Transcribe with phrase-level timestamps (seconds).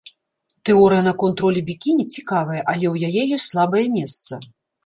[0.69, 4.43] Тэорыя наконт ролі бікіні цікавая, аднак у яе ёсць слабае месца.